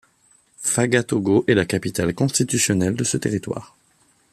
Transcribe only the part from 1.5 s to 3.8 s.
la capitale constitutionnelle de ce territoire.